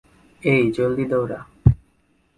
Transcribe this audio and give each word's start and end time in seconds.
এই, 0.43 0.63
জলদি 0.71 1.05
দৌড়া। 1.05 1.39